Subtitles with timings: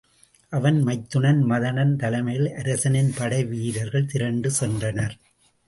[0.53, 5.15] அவன் மைத்துனன் மதனன் தலைமையில் அரசனின் படை வீரர்கள் திரண்டு சென்றனர்.